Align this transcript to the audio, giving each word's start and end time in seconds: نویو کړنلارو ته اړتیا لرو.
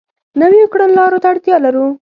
نویو 0.41 0.71
کړنلارو 0.73 1.21
ته 1.21 1.27
اړتیا 1.31 1.55
لرو. 1.65 1.87